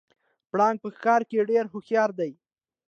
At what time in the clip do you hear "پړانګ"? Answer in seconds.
0.51-0.77